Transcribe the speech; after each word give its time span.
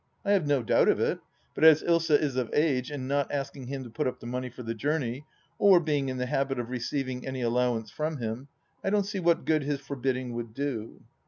I 0.25 0.31
have 0.31 0.47
no 0.47 0.63
doubt 0.63 0.87
of 0.89 0.99
it, 0.99 1.19
but 1.53 1.63
as 1.63 1.83
Ilsa 1.83 2.19
is 2.19 2.35
of 2.35 2.49
age 2.55 2.89
and 2.89 3.07
not 3.07 3.31
asking 3.31 3.67
him 3.67 3.83
to 3.83 3.89
put 3.91 4.07
up 4.07 4.19
the 4.19 4.25
money 4.25 4.49
for 4.49 4.63
the 4.63 4.73
journey, 4.73 5.25
or 5.59 5.79
being 5.79 6.09
in 6.09 6.17
the 6.17 6.25
habit 6.25 6.57
of 6.57 6.71
receiving 6.71 7.27
any 7.27 7.43
allowance 7.43 7.91
from 7.91 8.17
hun, 8.17 8.47
I 8.83 8.89
don't 8.89 9.05
see 9.05 9.19
what 9.19 9.45
good 9.45 9.61
his 9.61 9.79
forbidding 9.79 10.33
would 10.33 10.55
do. 10.55 11.03